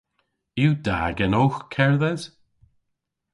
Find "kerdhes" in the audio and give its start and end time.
1.73-2.23